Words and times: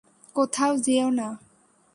কোথাও 0.35 0.73
যেও 0.77 1.09
না। 1.09 1.27